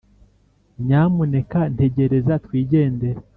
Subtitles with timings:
[0.85, 3.19] nyamuneka ntegereza twigendere.